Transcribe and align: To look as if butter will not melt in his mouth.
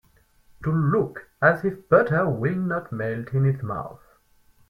To 0.63 0.71
look 0.71 1.29
as 1.43 1.63
if 1.63 1.87
butter 1.87 2.27
will 2.27 2.55
not 2.55 2.91
melt 2.91 3.35
in 3.35 3.43
his 3.43 3.61
mouth. 3.61 4.01